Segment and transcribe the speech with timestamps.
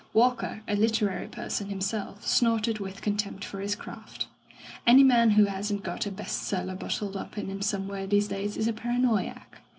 [0.11, 4.25] '* Walker, a literary person himself, snorted with contempt for his craft.
[4.87, 8.57] "Any man who hasn't got a 'best seller' bottled up in him somewhere these days
[8.57, 9.59] is a paranoiac.